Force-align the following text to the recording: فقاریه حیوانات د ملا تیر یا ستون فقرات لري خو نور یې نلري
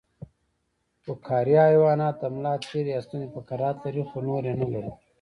فقاریه 1.03 1.61
حیوانات 1.71 2.15
د 2.21 2.23
ملا 2.35 2.53
تیر 2.67 2.85
یا 2.93 2.99
ستون 3.05 3.23
فقرات 3.35 3.75
لري 3.85 4.03
خو 4.09 4.17
نور 4.27 4.41
یې 4.49 4.53
نلري 4.61 4.91